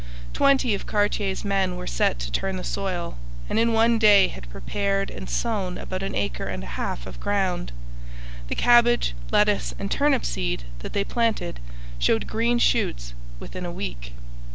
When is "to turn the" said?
2.21-2.63